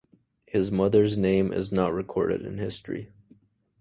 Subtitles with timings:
[0.47, 3.11] His mother's name is not recorded in history.